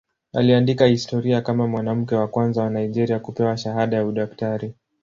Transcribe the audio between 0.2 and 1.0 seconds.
Aliandika